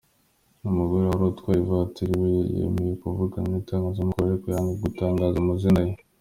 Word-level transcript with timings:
Umugore 0.67 1.03
wari 1.07 1.23
utwaye 1.31 1.59
ivatiri 1.61 2.13
we 2.21 2.31
yemeye 2.55 2.93
kuvugana 3.01 3.47
n’itangazamakuru 3.49 4.25
ariko 4.27 4.45
yanga 4.53 4.75
gutangaza 4.83 5.37
amazina 5.43 5.79
ye. 5.87 5.93